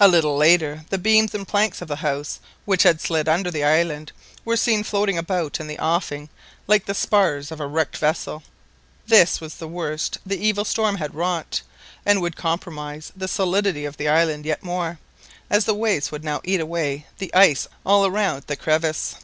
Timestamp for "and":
1.32-1.46, 12.04-12.20